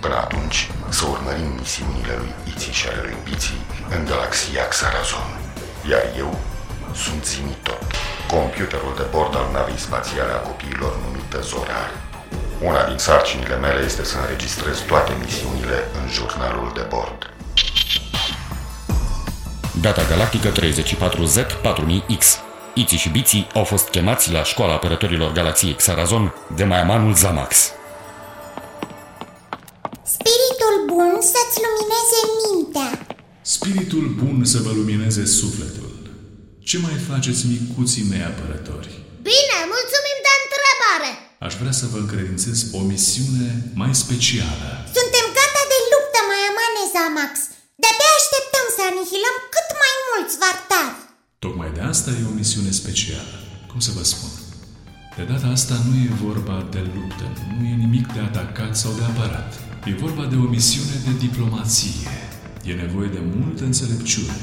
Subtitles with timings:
[0.00, 3.60] Până atunci, să urmărim misiunile lui Iții și ale lui Biții
[3.94, 5.30] în galaxia Xarazon.
[5.90, 6.30] Iar eu
[7.04, 7.82] sunt Zimitot,
[8.34, 11.90] computerul de bord al navei spațiale a copiilor numită Zorar.
[12.68, 17.20] Una din sarcinile mele este să înregistrez toate misiunile în jurnalul de bord.
[19.80, 22.22] Data galactică 34Z4000X
[22.74, 27.72] Iții și Biții au fost chemați la școala apărătorilor galaxiei Xarazon de maiamanul Zamax.
[31.18, 32.90] Bun să-ți lumineze mintea.
[33.56, 35.92] Spiritul bun să vă lumineze sufletul.
[36.68, 38.90] Ce mai faceți micuții mei apărători?
[39.30, 41.10] Bine, mulțumim de întrebare.
[41.46, 43.48] Aș vrea să vă încredințez o misiune
[43.80, 44.68] mai specială.
[44.98, 47.32] Suntem gata de luptă, mai amane Zamax.
[47.82, 50.98] De-abia așteptăm să anihilăm cât mai mulți vartari.
[51.44, 53.36] Tocmai de asta e o misiune specială.
[53.70, 54.32] Cum să vă spun?
[55.16, 59.04] De data asta nu e vorba de luptă, nu e nimic de atacat sau de
[59.12, 59.67] apărat.
[59.88, 62.08] E vorba de o misiune de diplomație.
[62.70, 64.36] E nevoie de multă înțelepciune,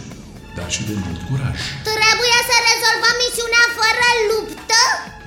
[0.58, 1.58] dar și de mult curaj.
[1.90, 4.82] Trebuie să rezolvăm misiunea fără luptă?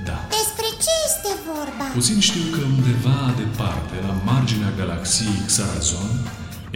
[0.09, 0.17] Da.
[0.37, 1.85] Despre ce este vorba?
[1.99, 6.11] Puțin știu că undeva departe, la marginea galaxiei Xarazon,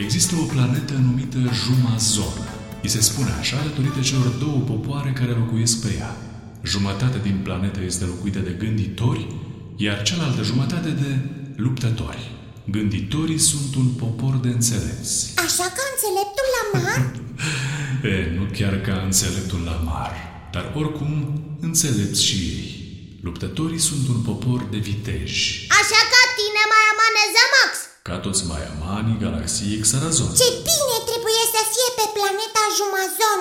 [0.06, 2.38] există o planetă numită Jumazon.
[2.86, 6.12] I se spune așa datorită celor două popoare care locuiesc pe ea.
[6.74, 9.24] Jumătate din planetă este locuită de gânditori,
[9.86, 11.12] iar cealaltă jumătate de
[11.66, 12.24] luptători.
[12.76, 15.16] Gânditorii sunt un popor de înțelepți.
[15.46, 17.02] Așa ca înțeleptul la mar?
[18.14, 20.14] E, nu chiar ca înțeleptul la mar,
[20.54, 21.12] dar oricum
[21.68, 22.64] înțelepți și ei.
[23.28, 25.48] Luptătorii sunt un popor de viteji,
[25.82, 27.72] Așa ca tine, mai amane Zamax.
[28.08, 30.32] ca toți maiamanii galaxiei Xarazon.
[30.42, 33.40] Ce bine trebuie să fie pe planeta Jumazon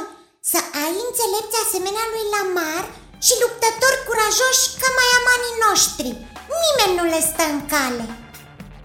[0.53, 2.84] Să ai înțelepți asemenea lui Lamar
[3.27, 6.10] și luptători curajoși ca mai amanii noștri
[6.62, 8.04] Nimeni nu le stă în cale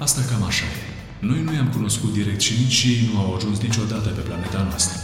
[0.05, 0.81] Asta cam așa e.
[1.29, 4.97] Noi nu i-am cunoscut direct și nici ei nu au ajuns niciodată pe planeta noastră.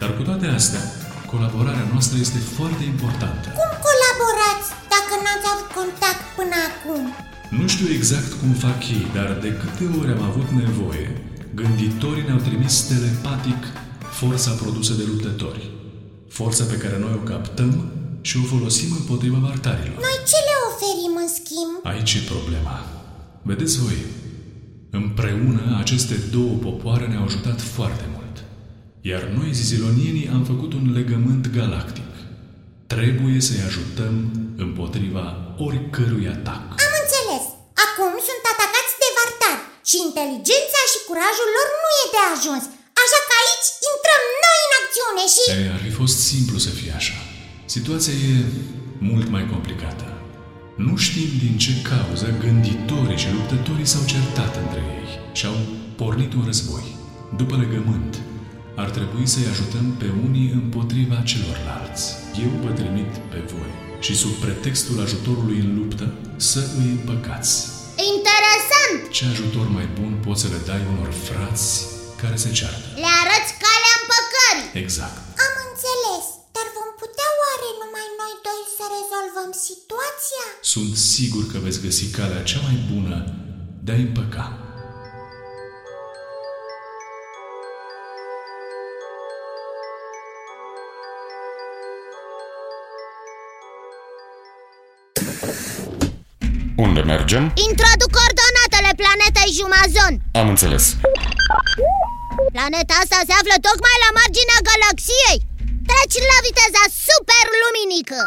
[0.00, 0.82] Dar cu toate astea,
[1.32, 3.46] colaborarea noastră este foarte importantă.
[3.60, 7.02] Cum colaborați dacă n-ați avut contact până acum?
[7.58, 11.06] Nu știu exact cum fac ei, dar de câte ori am avut nevoie,
[11.60, 13.60] gânditorii ne-au trimis telepatic
[14.20, 15.62] forța produsă de luptători.
[16.38, 17.70] Forța pe care noi o captăm
[18.20, 20.00] și o folosim împotriva vartarilor.
[20.08, 21.74] Noi ce le oferim în schimb?
[21.92, 22.97] Aici e problema.
[23.52, 23.98] Vedeți voi,
[25.00, 28.34] împreună aceste două popoare ne-au ajutat foarte mult.
[29.10, 32.10] Iar noi, zizilonienii, am făcut un legământ galactic.
[32.94, 34.14] Trebuie să-i ajutăm
[34.64, 35.24] împotriva
[35.66, 36.64] oricărui atac.
[36.86, 37.44] Am înțeles.
[37.84, 42.64] Acum sunt atacați de vartari și inteligența și curajul lor nu e de ajuns.
[43.02, 45.42] Așa că aici intrăm noi în acțiune și...
[45.50, 47.18] E, ar fi fost simplu să fie așa.
[47.76, 48.34] Situația e
[49.10, 50.17] mult mai complicată.
[50.86, 55.08] Nu știm din ce cauză gânditorii și luptătorii s-au certat între ei
[55.38, 55.58] și au
[56.00, 56.86] pornit un război.
[57.40, 58.12] După legământ,
[58.82, 62.04] ar trebui să-i ajutăm pe unii împotriva celorlalți.
[62.44, 63.70] Eu vă trimit pe voi
[64.06, 66.06] și sub pretextul ajutorului în luptă
[66.50, 67.54] să îi împăcați.
[68.12, 69.00] Interesant!
[69.16, 71.66] Ce ajutor mai bun poți să le dai unor frați
[72.22, 72.86] care se ceartă?
[73.02, 74.70] Le arăți calea împăcării.
[74.82, 75.16] Exact.
[75.46, 76.24] Am înțeles,
[76.56, 80.46] dar vom putea oare numai noi doi să rezolvăm situația?
[80.74, 83.16] Sunt sigur că veți găsi calea cea mai bună
[83.86, 84.46] de a împăca.
[96.84, 97.44] Unde mergem?
[97.68, 100.84] Introduc coordonatele planetei Jumazon Am înțeles.
[102.54, 105.38] Planeta asta se află tocmai la marginea galaxiei
[105.88, 108.20] Treci la viteza superluminică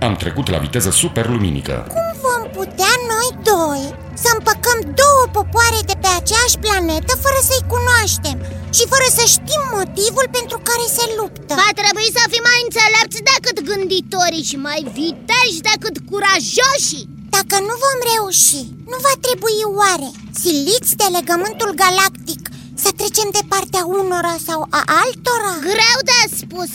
[0.00, 1.86] Am trecut la viteză superluminică.
[1.94, 3.82] Cum vom putea noi doi
[4.22, 8.36] să împăcăm două popoare de pe pe aceeași planetă fără să-i cunoaștem
[8.76, 13.20] Și fără să știm motivul pentru care se luptă Va trebui să fim mai înțelepți
[13.30, 17.00] decât gânditorii și mai viteji decât curajoși
[17.36, 18.62] Dacă nu vom reuși,
[18.92, 20.08] nu va trebui oare
[20.40, 22.42] Siliți de legământul galactic
[22.82, 25.52] să trecem de partea unora sau a altora?
[25.70, 26.70] Greu de spus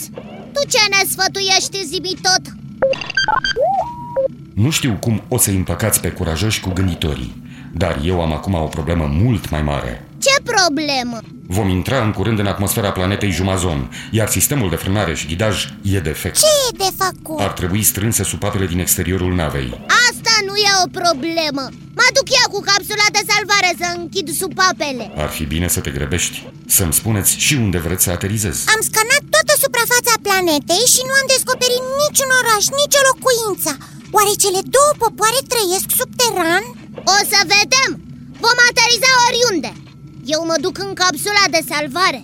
[0.54, 2.44] Tu ce ne sfătuiești, zimi tot?
[4.54, 7.42] Nu știu cum o să împăcați pe curajoși cu gânditorii,
[7.72, 10.06] dar eu am acum o problemă mult mai mare.
[10.18, 11.18] Ce problemă?
[11.46, 16.00] Vom intra în curând în atmosfera planetei Jumazon, iar sistemul de frânare și ghidaj e
[16.00, 16.38] defect.
[16.38, 17.40] Ce e de făcut?
[17.40, 19.80] Ar trebui strânse supapele din exteriorul navei.
[20.10, 25.04] Asta nu e o problemă Mă duc eu cu capsula de salvare să închid supapele
[25.16, 28.64] Ar fi bine să te grăbești, să-mi spuneți și unde vreți să aterizez.
[28.74, 29.11] Am scanat toată
[29.62, 33.70] suprafața planetei și nu am descoperit niciun oraș, nicio locuință
[34.16, 36.64] Oare cele două popoare trăiesc subteran?
[37.14, 37.90] O să vedem
[38.44, 39.72] Vom ateriza oriunde
[40.34, 42.20] Eu mă duc în capsula de salvare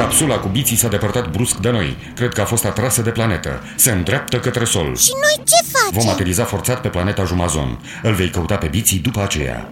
[0.00, 1.96] Capsula cu biții s-a depărtat brusc de noi.
[2.14, 3.62] Cred că a fost atrasă de planetă.
[3.76, 4.96] Se îndreaptă către sol.
[4.96, 5.75] Și noi ce facem?
[5.90, 7.78] Vom ateriza forțat pe planeta Jumazon.
[8.02, 9.68] Îl vei căuta pe biții după aceea.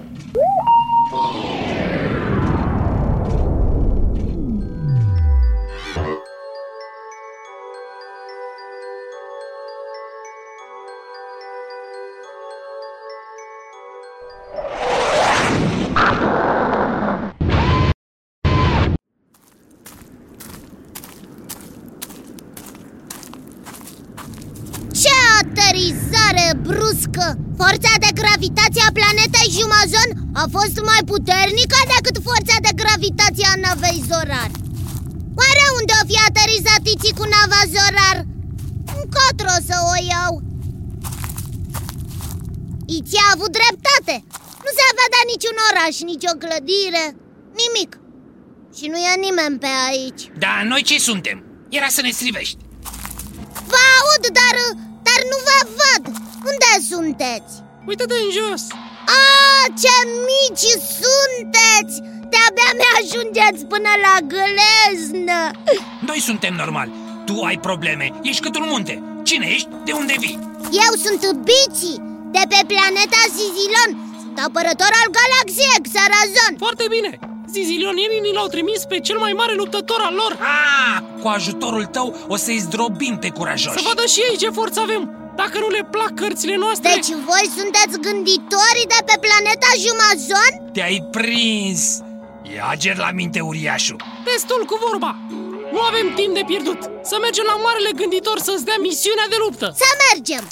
[27.14, 27.26] Bruscă!
[27.62, 30.11] Forța de gravitație a planetei Jumazon
[30.43, 34.50] a fost mai puternică decât forța de gravitație a navei Zorar
[35.40, 38.19] Oare unde o fi aterizat Iții cu nava Zorar?
[38.99, 40.32] Încotro să o iau
[42.99, 44.14] Iții a avut dreptate
[44.64, 47.05] Nu se vedea niciun oraș, nicio clădire,
[47.61, 47.90] nimic
[48.76, 51.38] Și nu e nimeni pe aici Dar noi ce suntem?
[51.78, 52.62] Era să ne strivești
[53.72, 54.56] Vă aud, dar,
[55.06, 57.52] dar nu vă văd Unde sunteți?
[57.88, 58.62] Uită-te în jos!
[59.23, 59.25] A,
[59.82, 59.96] ce
[60.29, 60.69] mici
[61.02, 61.94] sunteți!
[62.32, 65.41] De-abia mi-ajungeți până la gleznă
[66.11, 66.93] Noi suntem normali
[67.26, 69.69] Tu ai probleme, ești cât un munte Cine ești?
[69.85, 70.38] De unde vii?
[70.85, 71.87] Eu sunt Bici,
[72.37, 73.90] de pe planeta Zizilon
[74.23, 77.11] Sunt apărător al galaxiei Xarazon Foarte bine!
[77.55, 82.17] Zizilionierii ni l-au trimis pe cel mai mare luptător al lor Ah, cu ajutorul tău
[82.29, 85.88] o să-i zdrobim pe curajoși Să vadă și ei ce forță avem Dacă nu le
[85.90, 86.90] plac cărțile noastre?
[86.94, 90.52] Deci voi sunteți gânditorii de pe planeta Jumazon?
[90.72, 91.82] Te-ai prins!
[92.54, 94.00] E ager la minte uriașul.
[94.25, 95.16] Destul cu vorba.
[95.72, 96.81] Nu avem timp de pierdut.
[97.02, 99.75] Să mergem la marele gânditor să-ți dea misiunea de luptă.
[99.76, 100.44] Să mergem!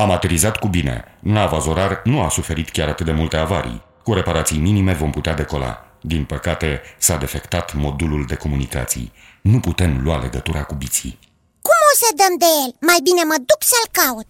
[0.00, 1.04] Am aterizat cu bine.
[1.18, 3.82] Nava Zorar nu a suferit chiar atât de multe avarii.
[4.02, 5.84] Cu reparații minime vom putea decola.
[6.00, 9.12] Din păcate, s-a defectat modulul de comunicații.
[9.40, 11.18] Nu putem lua legătura cu biții.
[11.62, 12.74] Cum o să dăm de el?
[12.80, 14.26] Mai bine mă duc să-l caut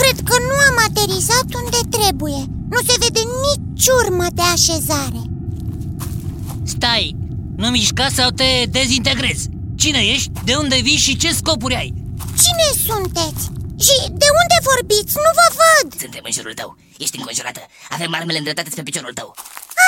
[0.00, 5.22] Cred că nu am aterizat unde trebuie Nu se vede nici urmă de așezare
[6.64, 7.25] Stai,
[7.56, 11.92] nu mișca sau te dezintegrezi Cine ești, de unde vii și ce scopuri ai?
[12.42, 13.44] Cine sunteți?
[13.86, 15.14] Și de unde vorbiți?
[15.24, 17.60] Nu vă văd Suntem în jurul tău, ești înconjurată
[17.90, 19.34] Avem armele îndreptate pe piciorul tău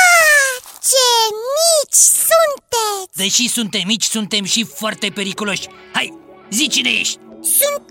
[0.02, 0.54] Ah,
[0.90, 1.08] ce
[1.56, 3.16] mici sunteți!
[3.22, 6.18] Deși suntem mici, suntem și foarte periculoși Hai,
[6.56, 7.18] zi cine ești
[7.60, 7.84] Sunt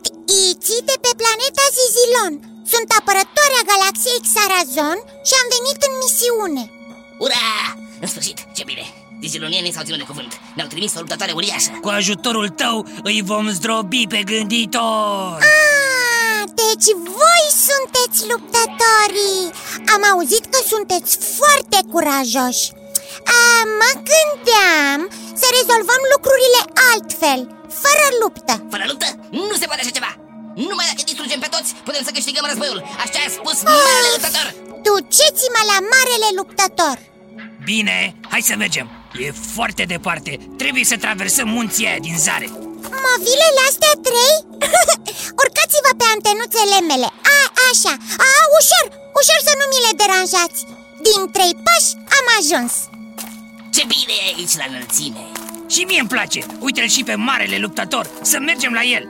[0.50, 2.34] Iții de pe planeta Zizilon
[2.74, 6.64] Sunt apărătoarea galaxiei Xarazon și am venit în misiune
[7.26, 7.46] Ura!
[8.04, 8.86] În sfârșit, ce bine
[9.20, 10.32] Dizilonienii s-au ținut de cuvânt.
[10.56, 11.70] Ne-au trimis o luptătoare uriașă.
[11.82, 19.44] Cu ajutorul tău îi vom zdrobi pe gânditor Ah, deci voi sunteți luptătorii.
[19.96, 22.66] Am auzit că sunteți foarte curajoși.
[23.40, 25.00] Ah, Mă gândeam
[25.42, 27.40] să rezolvăm lucrurile altfel,
[27.84, 28.54] fără luptă.
[28.74, 29.08] Fără luptă,
[29.50, 30.12] nu se poate așa ceva.
[30.70, 32.82] Numai dacă distrugem pe toți, putem să câștigăm războiul.
[33.04, 34.48] Așa a spus marele luptător.
[34.88, 36.98] Duceți-mă la marele luptător.
[37.70, 37.98] Bine,
[38.32, 42.48] hai să mergem E foarte departe, trebuie să traversăm munții aia din zare.
[43.08, 44.38] Movilele astea trei?
[45.42, 47.08] Urcați-vă pe antenuțele mele.
[47.38, 47.94] A, așa,
[48.28, 48.86] a, ușor,
[49.20, 50.60] ușor să nu mi le deranjați.
[51.08, 52.74] Din trei pași am ajuns.
[53.76, 55.24] Ce bine e aici la înălțime.
[55.74, 56.40] Și mie îmi place.
[56.60, 58.06] Uite-l și pe marele luptător.
[58.22, 59.04] Să mergem la el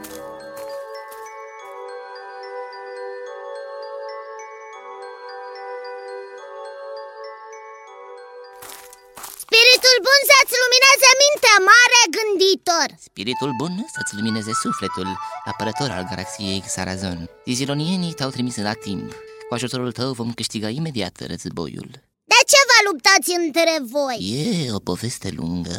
[9.97, 15.09] Spiritul bun să-ți lumineze mintea, mare gânditor Spiritul bun să-ți lumineze sufletul,
[15.51, 19.09] apărător al galaxiei Xarazon Zizilonienii te-au trimis la timp
[19.47, 21.89] Cu ajutorul tău vom câștiga imediat războiul
[22.31, 24.17] De ce vă luptați între voi?
[24.65, 25.77] E o poveste lungă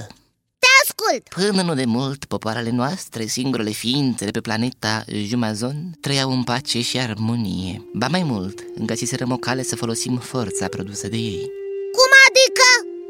[0.63, 6.31] Te ascult Până nu de mult, popoarele noastre, singurele ființe de pe planeta Jumazon, trăiau
[6.33, 7.89] în pace și armonie.
[7.95, 11.58] Ba mai mult, găsiserăm o cale să folosim forța produsă de ei.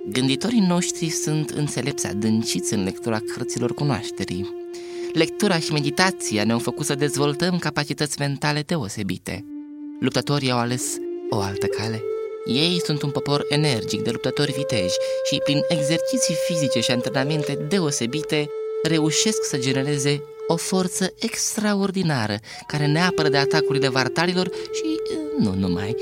[0.09, 0.21] Cum adică?
[0.21, 4.55] Gânditorii noștri sunt înțelepți adânciți în lectura cărților cunoașterii.
[5.13, 9.45] Lectura și meditația ne-au făcut să dezvoltăm capacități mentale deosebite.
[10.01, 10.97] Luptătorii au ales
[11.31, 12.03] o altă cale.
[12.47, 14.97] Ei sunt un popor energic de luptători viteji
[15.31, 18.49] și prin exerciții fizice și antrenamente deosebite
[18.83, 25.55] reușesc să genereze o forță extraordinară care ne apără de atacurile vartarilor și eh, nu
[25.55, 25.97] numai.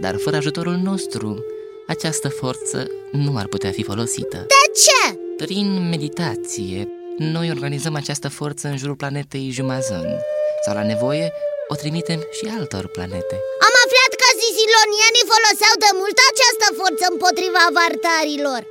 [0.00, 1.44] Dar fără ajutorul nostru,
[1.90, 4.36] această forță nu ar putea fi folosită.
[4.36, 5.18] De ce?
[5.44, 10.06] Prin meditație, noi organizăm această forță în jurul planetei Jumazon
[10.64, 11.32] sau la nevoie
[11.68, 13.36] o trimitem și altor planete.
[14.80, 18.62] Am aflat că zizilonienii foloseau de mult această forță împotriva vartarilor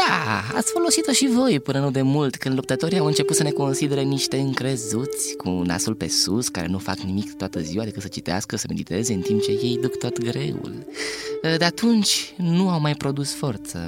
[0.00, 0.14] Da,
[0.58, 4.02] ați folosit-o și voi până nu de mult Când luptătorii au început să ne considere
[4.02, 8.56] niște încrezuți Cu nasul pe sus, care nu fac nimic toată ziua Decât să citească,
[8.56, 10.74] să mediteze În timp ce ei duc tot greul.
[11.60, 13.80] De atunci nu au mai produs forță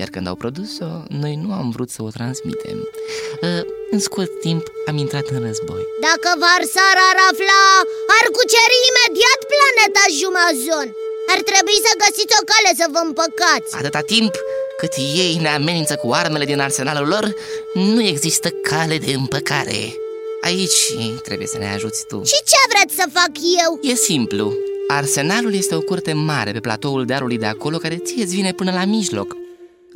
[0.00, 0.90] iar când au produs-o,
[1.22, 2.78] noi nu am vrut să o transmitem
[3.94, 7.64] În scurt timp am intrat în război Dacă Varsar ar afla,
[8.18, 10.88] ar cuceri imediat planeta Jumazon
[11.32, 14.34] Ar trebui să găsiți o cale să vă împăcați Atâta timp
[14.76, 17.34] cât ei ne amenință cu armele din arsenalul lor,
[17.74, 19.96] nu există cale de împăcare.
[20.40, 22.22] Aici trebuie să ne ajuți tu.
[22.24, 23.30] Și ce vreți să fac
[23.64, 23.90] eu?
[23.92, 24.52] E simplu.
[24.88, 28.72] Arsenalul este o curte mare pe platoul dealului de acolo care ție îți vine până
[28.72, 29.36] la mijloc.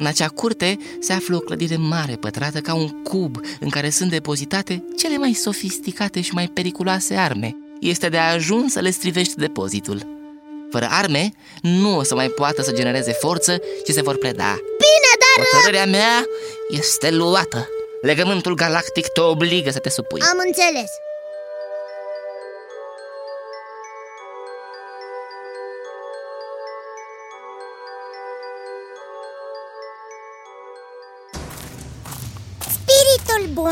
[0.00, 4.10] În acea curte se află o clădire mare, pătrată ca un cub, în care sunt
[4.10, 7.56] depozitate cele mai sofisticate și mai periculoase arme.
[7.80, 10.06] Este de ajuns să le strivești depozitul.
[10.70, 14.58] Fără arme, nu o să mai poată să genereze forță și se vor preda.
[14.84, 15.46] Bine, dar...
[15.46, 16.24] Hotărârea mea
[16.68, 17.68] este luată.
[18.02, 20.20] Legământul galactic te obligă să te supui.
[20.20, 20.90] Am înțeles.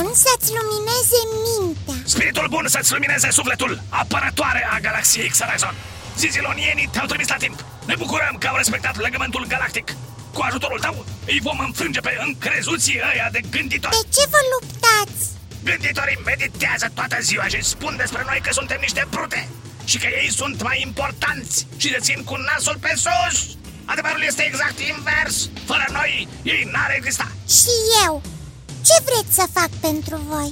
[0.08, 1.94] Bun să-ți lumineze mintea?
[2.14, 5.74] Spiritul bun să-ți lumineze sufletul Apărătoare a galaxiei Xarazon
[6.16, 7.58] Zizilonienii te-au trimis la timp.
[7.86, 9.86] Ne bucurăm că au respectat legământul galactic.
[10.34, 13.96] Cu ajutorul tău îi vom înfrânge pe încrezuții ăia de gânditori.
[14.00, 15.22] De ce vă luptați?
[15.64, 19.48] Gânditorii meditează toată ziua și spun despre noi că suntem niște brute
[19.84, 23.36] Și că ei sunt mai importanți și dețin cu nasul pe sus.
[23.84, 25.36] Adevărul este exact invers.
[25.66, 27.26] Fără noi, ei n-ar exista.
[27.56, 27.74] Și
[28.04, 28.22] eu
[28.86, 30.50] Ce vreți să fac pentru voi?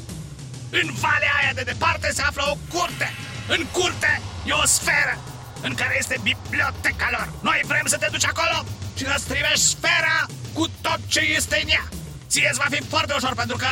[0.81, 3.09] În valea aia de departe se află o curte
[3.55, 4.13] În curte
[4.49, 5.15] e o sferă
[5.67, 8.57] în care este biblioteca lor Noi vrem să te duci acolo
[8.97, 10.19] și să strivești sfera
[10.57, 11.85] cu tot ce este în ea
[12.31, 13.71] Ție va fi foarte ușor pentru că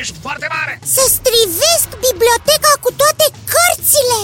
[0.00, 4.20] ești foarte mare Să strivesc biblioteca cu toate cărțile?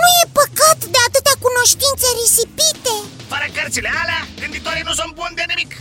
[0.00, 2.94] Nu e păcat de atâtea cunoștințe risipite?
[3.32, 5.72] Fără cărțile alea, gânditorii nu sunt buni de nimic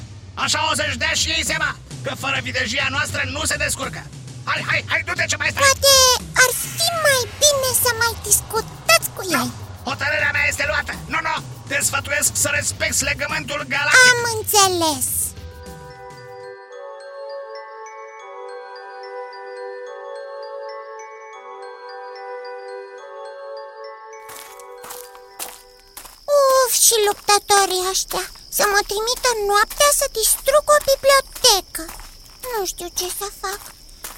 [0.44, 1.70] Așa o să-și dea și ei seama
[2.04, 4.02] Că fără videjia noastră nu se descurcă.
[4.44, 5.96] Hai, hai, hai, du-te ce mai stai Poate
[6.44, 9.36] ar fi mai bine să mai discutați cu ei.
[9.36, 9.46] no.
[9.90, 10.94] Hotărârea mea este luată.
[11.14, 11.36] Nu, nu,
[11.68, 14.12] te sfătuiesc să respecti legământul galactic.
[14.14, 15.06] Am înțeles.
[26.36, 31.84] Uf, și luptătorii ăștia Să mă trimită noaptea să distrug o bibliotecă
[32.52, 33.62] Nu știu ce să fac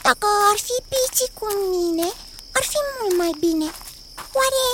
[0.07, 2.07] Dacă ar fi piții cu mine
[2.57, 3.67] Ar fi mult mai bine
[4.38, 4.65] Oare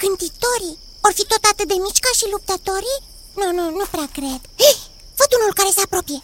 [0.00, 3.00] Gânditorii or fi tot atât de mici ca și luptătorii?
[3.40, 4.78] Nu, nu, nu prea cred Hei,
[5.18, 6.20] Văd unul care se apropie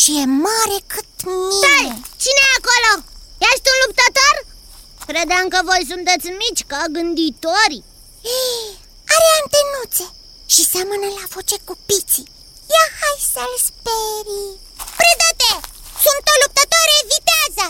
[0.00, 1.88] Și e mare cât mine Stai!
[2.22, 2.90] Cine e acolo?
[3.50, 4.36] Ești un luptător?
[5.10, 7.84] Credeam că voi sunteți mici ca gânditorii
[8.26, 8.68] Hei,
[9.14, 10.04] Are antenuțe
[10.54, 12.28] și seamănă la voce cu piții
[12.74, 14.52] Ia hai să-l sperii
[14.98, 15.54] Predă-te!
[16.04, 17.66] Sunt o luptătoare vitează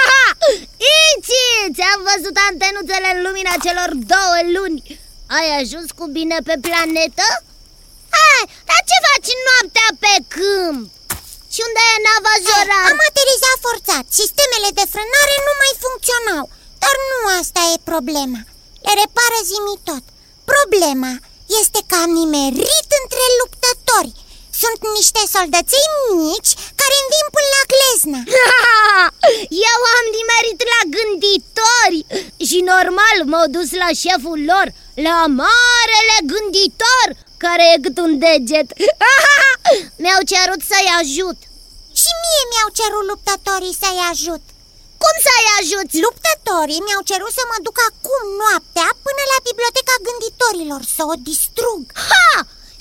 [1.00, 1.38] Iți,
[1.74, 4.78] ți-am văzut antenuțele în lumina celor două luni
[5.36, 7.26] Ai ajuns cu bine pe planetă?
[8.16, 10.86] Hai, dar ce faci noaptea pe câmp?
[11.54, 12.86] Și unde e nava Zorar?
[12.92, 16.44] Am aterizat forțat, sistemele de frânare nu mai funcționau
[16.82, 18.40] Dar nu asta e problema
[18.86, 20.04] Le repară zimi tot
[20.52, 21.12] Problema
[21.60, 24.12] este că am nimerit între luptători.
[24.62, 25.86] Sunt niște soldăței
[26.20, 28.20] mici care învin până la glezna.
[29.70, 31.98] Eu am nimerit la gânditori
[32.48, 34.66] Și normal m-au dus la șeful lor
[35.08, 37.08] La marele gânditor
[37.42, 38.68] Care e cât un deget.
[40.02, 41.38] Mi-au cerut să-i ajut.
[42.00, 44.42] Și mie mi-au cerut luptătorii să-i ajut
[45.02, 46.02] Cum să-i ajuți?
[46.06, 51.82] Luptătorii mi-au cerut să mă duc acum noaptea până la biblioteca gânditorilor Să o distrug
[52.10, 52.32] Ha!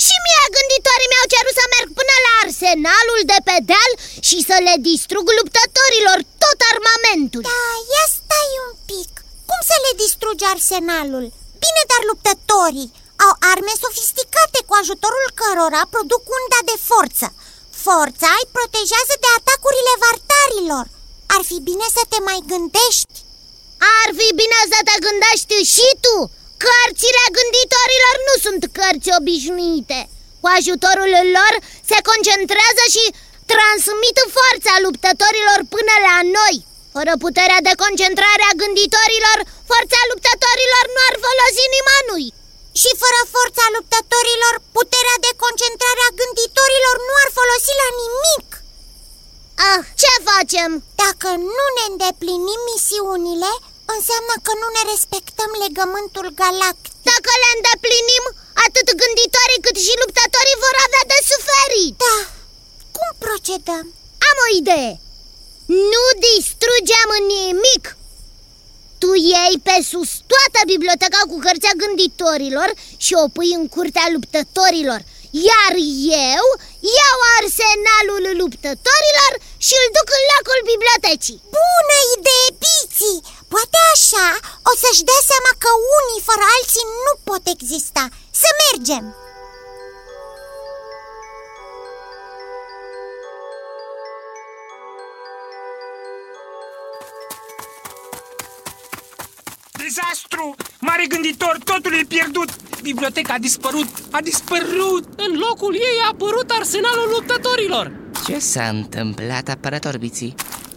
[0.06, 3.92] Și mie gânditorii mi-au cerut să merg până la arsenalul de pe deal
[4.28, 9.12] Și să le distrug luptătorilor tot armamentul Da, ia stai un pic
[9.50, 11.26] Cum să le distrugi arsenalul?
[11.64, 12.94] Bine, dar luptătorii
[13.26, 17.28] au arme sofisticate cu ajutorul cărora produc unda de forță
[17.86, 20.86] Forța îi protejează de atacurile vartarilor
[21.36, 23.18] Ar fi bine să te mai gândești.
[24.00, 26.18] Ar fi bine să te gândești și tu
[26.66, 30.00] Cărțile gânditorilor nu sunt cărți obișnuite.
[30.42, 31.54] Cu ajutorul lor
[31.90, 33.06] se concentrează și
[33.52, 36.56] transmit forța luptătorilor până la noi.
[36.96, 39.38] Fără puterea de concentrare a gânditorilor,
[39.72, 42.28] forța luptătorilor nu ar folosi nimănui.
[42.82, 48.48] Și fără forța luptătorilor, puterea de concentrare a gânditorilor nu ar folosi la nimic
[49.70, 50.72] Ah, ce facem?
[51.04, 53.52] Dacă nu ne îndeplinim misiunile,
[53.96, 56.94] înseamnă că nu ne respectăm legământul galactic.
[57.12, 58.24] Dacă le îndeplinim,
[58.66, 61.94] atât gânditorii cât și luptătorii vor avea de suferit.
[62.06, 62.18] Da,
[62.96, 63.86] cum procedăm?
[64.30, 64.92] Am o idee.
[65.92, 67.84] Nu distrugem nimic.
[69.02, 72.70] Tu iei pe sus toată biblioteca cu cărția gânditorilor
[73.06, 75.02] Și o pui în curtea luptătorilor
[75.50, 75.74] Iar
[76.34, 76.46] eu
[76.98, 79.34] iau arsenalul luptătorilor
[79.66, 83.24] și îl duc în locul bibliotecii Bună idee, Biții!
[83.54, 84.28] Poate așa
[84.70, 88.04] o să-și dea seama că unii fără alții nu pot exista
[88.42, 89.06] Să mergem!
[99.92, 100.46] Dezastru!
[100.88, 102.50] Mare gânditor, totul e pierdut!
[102.90, 103.92] Biblioteca a dispărut!
[104.18, 105.06] A dispărut!
[105.26, 107.86] În locul ei a apărut arsenalul luptătorilor
[108.28, 110.34] Ce s-a întâmplat, apărător Biții?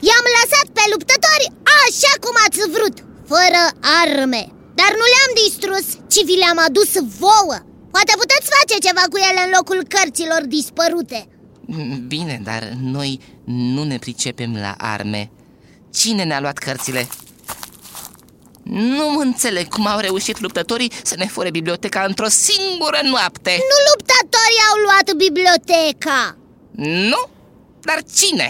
[0.08, 1.46] I-am lăsat pe luptători
[1.84, 2.96] așa cum ați vrut,
[3.32, 3.62] fără
[4.02, 4.42] arme
[4.80, 7.56] Dar nu le-am distrus, ci vi le-am adus vouă
[7.94, 11.20] Poate puteți face ceva cu ele în locul cărților dispărute
[12.12, 12.62] Bine, dar
[12.96, 13.10] noi
[13.44, 15.30] nu ne pricepem la arme
[15.98, 17.02] Cine ne-a luat cărțile?
[18.64, 23.52] Nu înțeleg cum au reușit luptătorii să ne fure biblioteca într-o singură noapte.
[23.70, 26.20] Nu luptătorii au luat biblioteca.
[27.10, 27.22] Nu?
[27.88, 28.48] Dar cine?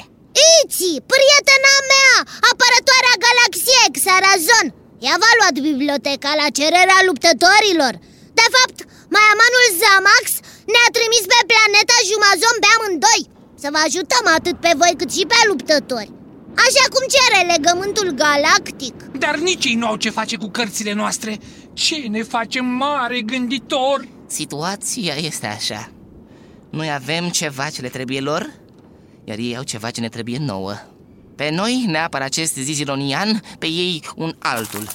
[0.53, 2.15] Iți, prietena mea,
[2.51, 4.67] apărătoarea galaxiei Xarazon
[5.07, 7.95] Ea v-a luat biblioteca la cererea luptătorilor.
[8.41, 8.79] De fapt,
[9.15, 10.27] Maiamanul Zamax
[10.73, 13.23] ne-a trimis pe planeta Jumazon pe amândoi.
[13.63, 16.15] Să vă ajutăm atât pe voi cât și pe luptători
[16.57, 18.95] Așa cum cere legământul galactic.
[19.19, 21.39] Dar nici ei nu au ce face cu cărțile noastre.
[21.73, 24.09] Ce ne facem mare gânditor?
[24.27, 25.91] Situația este așa.
[26.71, 28.51] Noi avem ceva ce le trebuie lor
[29.25, 30.75] Iar ei au ceva ce ne trebuie nouă.
[31.37, 34.89] Pe noi ne apără acest zizilonian Pe ei un altul.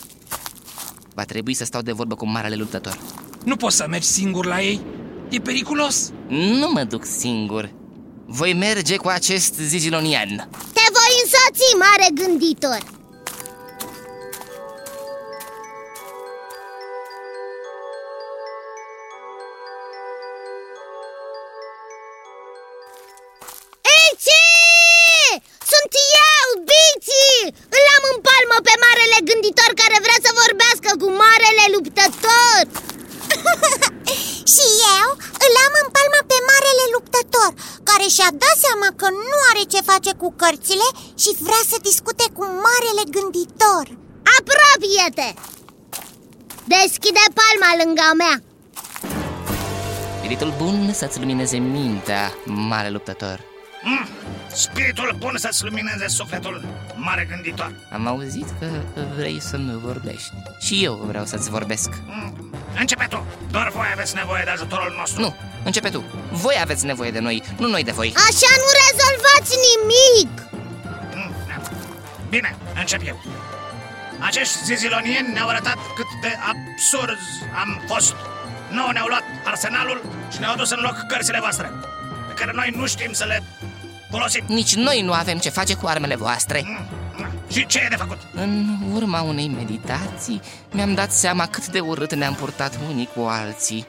[1.14, 3.00] Va trebui să stau de vorbă cu marele luptător.
[3.46, 4.82] Nu poți să mergi singur la ei?
[5.30, 6.12] E periculos.
[6.28, 7.72] Nu mă duc singur
[8.32, 10.28] Voi merge cu acest zizilonian
[10.74, 12.78] Te voi însoți, mare gânditor
[40.30, 40.88] cu cărțile
[41.22, 43.86] Și vrea să discute cu marele gânditor.
[44.38, 45.30] Apropie-te!
[46.76, 48.36] Deschide palma lângă a mea!
[50.18, 53.40] Spiritul bun să-ți lumineze mintea, mare luptător.
[53.84, 54.08] Mm,
[54.54, 56.66] Spiritul bun să-ți lumineze sufletul,
[56.96, 57.72] mare gânditor.
[57.94, 58.68] Am auzit că
[59.16, 60.34] vrei să-mi vorbești.
[60.60, 61.90] Și eu vreau să-ți vorbesc.
[62.06, 65.22] Mm, Începe tu, doar voi aveți nevoie de ajutorul nostru.
[65.22, 66.04] Nu, începe tu.
[66.32, 68.14] Voi aveți nevoie de noi, nu noi de voi.
[68.16, 70.42] Așa nu rezolvați nimic!
[71.16, 71.34] Mm,
[72.30, 73.22] Bine, încep eu.
[74.20, 77.18] Acești zizilonieni ne-au arătat cât de absurd
[77.56, 78.16] am fost.
[78.72, 81.72] Nu ne-au luat arsenalul și ne-au dus în loc cărțile voastre
[82.28, 83.44] Pe care noi nu știm să le
[84.12, 84.44] folosim.
[84.48, 86.66] Nici noi nu avem ce face cu armele voastre.
[87.52, 88.18] Și ce e de făcut?
[88.34, 90.42] În urma unei meditații
[90.72, 93.88] Mi-am dat seama cât de urât ne-am purtat unii cu alții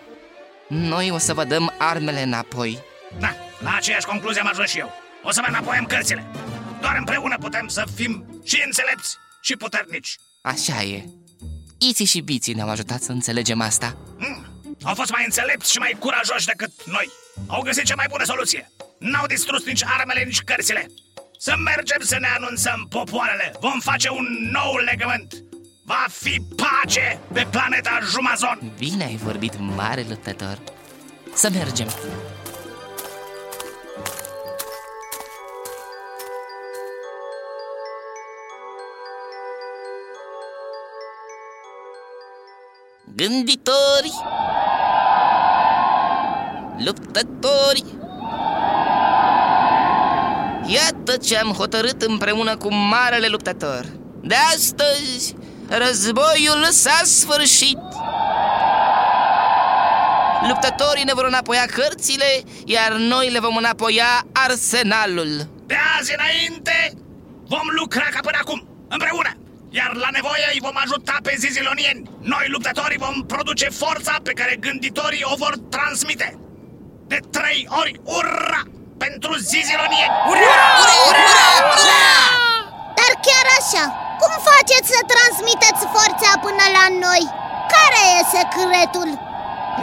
[0.71, 2.79] Noi o să vă dăm armele înapoi.
[3.19, 4.93] Da, la aceeași concluzie am ajuns și eu.
[5.23, 6.27] O să vă înapoiem cărțile.
[6.81, 10.17] Doar împreună putem să fim și înțelepți și puternici.
[10.43, 11.05] Așa e.
[11.79, 13.97] Iții și biții ne-au ajutat să înțelegem asta.
[14.19, 14.47] Mm.
[14.83, 17.11] Au fost mai înțelepți și mai curajoși decât noi.
[17.47, 18.71] Au găsit cea mai bună soluție.
[18.99, 20.87] N-au distrus nici armele, nici cărțile.
[21.39, 23.53] Să mergem să ne anunțăm popoarele.
[23.61, 25.35] Vom face un nou legământ
[25.91, 28.73] Va fi pace pe planeta Jumazon.
[28.79, 30.59] Bine ai vorbit, mare luptător.
[31.35, 31.87] Să mergem.
[43.17, 44.13] Gânditori.
[46.85, 47.85] Luptători.
[50.67, 53.85] Iată ce am hotărât împreună cu marele luptător.
[54.23, 55.35] De astăzi
[55.71, 57.79] Războiul s-a sfârșit
[60.49, 66.93] Luptătorii ne vor înapoia cărțile Iar noi le vom înapoia arsenalul De azi înainte
[67.47, 69.35] vom lucra ca până acum Împreună
[69.73, 74.57] iar la nevoie îi vom ajuta pe zizilonieni Noi luptătorii vom produce forța pe care
[74.61, 76.39] gânditorii o vor transmite
[77.07, 78.63] De trei ori ura
[78.99, 80.41] pentru zizilonieni Ura!
[80.83, 81.01] Ura!
[81.09, 81.49] Ura!
[81.75, 82.09] Ura!
[82.99, 87.23] Dar chiar așa, cum faceți să transmiteți forța până la noi?
[87.75, 89.09] Care e secretul?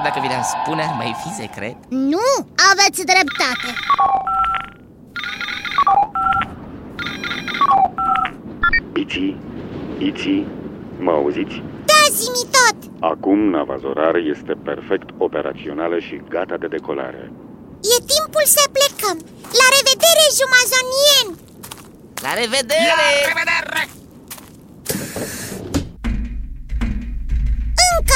[0.06, 1.76] Dacă vi le-am spune, ar mai fi secret?
[2.14, 2.28] Nu,
[2.72, 3.68] aveți dreptate
[9.04, 9.32] Iții,
[10.10, 10.48] Iții,
[11.06, 11.56] mă auziți?
[11.92, 12.78] Da, zimi tot!
[13.12, 17.32] Acum nava Zorar este perfect operațională și gata de decolare
[17.94, 19.18] E timpul să plecăm!
[19.60, 21.32] La revedere, jumazonieni!
[22.26, 22.92] La revedere!
[22.94, 23.98] La revedere!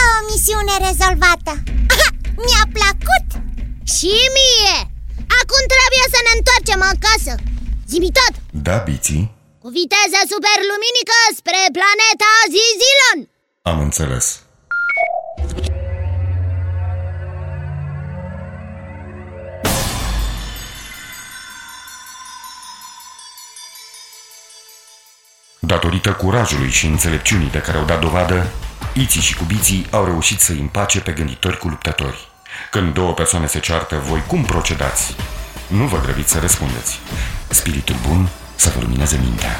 [0.01, 1.53] Încă o misiune rezolvată!
[1.93, 2.09] Aha,
[2.45, 3.27] mi-a plăcut!
[3.95, 4.77] Și mie!
[5.39, 7.33] Acum trebuie să ne întoarcem acasă
[7.91, 8.33] Zimi tot!
[8.67, 9.23] Da, Biții?
[9.61, 13.19] Cu viteză superluminică spre planeta Zizilon
[13.71, 14.25] Am înțeles
[25.59, 28.47] Datorită curajului și înțelepciunii de care au dat dovadă,
[28.93, 32.29] Iții și cubiții au reușit să împace pe gânditori cu luptători.
[32.71, 35.15] Când două persoane se ceartă, voi cum procedați?
[35.67, 36.99] Nu vă grăbiți să răspundeți.
[37.49, 39.59] Spiritul bun să vă lumineze mintea.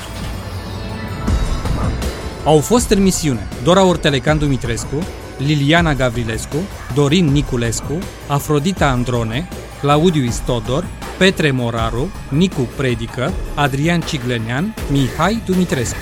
[2.43, 6.57] Au fost în misiune Dora Ortelecan Dumitrescu, Liliana Gavrilescu,
[6.93, 9.47] Dorin Niculescu, Afrodita Androne,
[9.79, 10.85] Claudiu Istodor,
[11.17, 15.97] Petre Moraru, Nicu Predică, Adrian Ciglenean, Mihai Dumitrescu.